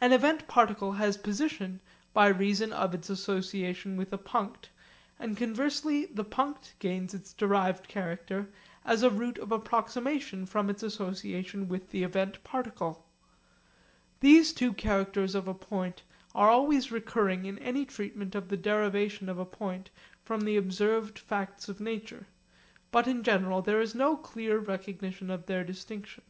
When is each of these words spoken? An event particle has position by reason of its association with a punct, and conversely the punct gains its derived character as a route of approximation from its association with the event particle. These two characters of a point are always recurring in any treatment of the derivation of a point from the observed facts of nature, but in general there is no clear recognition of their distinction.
An 0.00 0.14
event 0.14 0.48
particle 0.48 0.92
has 0.92 1.18
position 1.18 1.82
by 2.14 2.28
reason 2.28 2.72
of 2.72 2.94
its 2.94 3.10
association 3.10 3.94
with 3.98 4.10
a 4.10 4.16
punct, 4.16 4.68
and 5.18 5.36
conversely 5.36 6.06
the 6.06 6.24
punct 6.24 6.72
gains 6.78 7.12
its 7.12 7.34
derived 7.34 7.86
character 7.86 8.48
as 8.86 9.02
a 9.02 9.10
route 9.10 9.36
of 9.36 9.52
approximation 9.52 10.46
from 10.46 10.70
its 10.70 10.82
association 10.82 11.68
with 11.68 11.90
the 11.90 12.04
event 12.04 12.42
particle. 12.42 13.04
These 14.20 14.54
two 14.54 14.72
characters 14.72 15.34
of 15.34 15.46
a 15.46 15.52
point 15.52 16.04
are 16.34 16.48
always 16.48 16.90
recurring 16.90 17.44
in 17.44 17.58
any 17.58 17.84
treatment 17.84 18.34
of 18.34 18.48
the 18.48 18.56
derivation 18.56 19.28
of 19.28 19.38
a 19.38 19.44
point 19.44 19.90
from 20.22 20.40
the 20.40 20.56
observed 20.56 21.18
facts 21.18 21.68
of 21.68 21.80
nature, 21.80 22.28
but 22.90 23.06
in 23.06 23.22
general 23.22 23.60
there 23.60 23.82
is 23.82 23.94
no 23.94 24.16
clear 24.16 24.56
recognition 24.58 25.28
of 25.28 25.44
their 25.44 25.64
distinction. 25.64 26.24